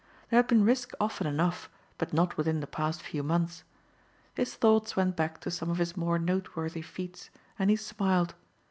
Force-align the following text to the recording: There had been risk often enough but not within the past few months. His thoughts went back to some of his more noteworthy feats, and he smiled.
There 0.31 0.37
had 0.39 0.47
been 0.47 0.63
risk 0.65 0.93
often 0.99 1.27
enough 1.27 1.69
but 1.99 2.11
not 2.11 2.35
within 2.35 2.59
the 2.59 2.65
past 2.65 3.03
few 3.03 3.21
months. 3.21 3.63
His 4.33 4.55
thoughts 4.55 4.95
went 4.95 5.15
back 5.15 5.39
to 5.41 5.51
some 5.51 5.69
of 5.69 5.77
his 5.77 5.95
more 5.95 6.17
noteworthy 6.17 6.81
feats, 6.81 7.29
and 7.59 7.69
he 7.69 7.75
smiled. 7.75 8.33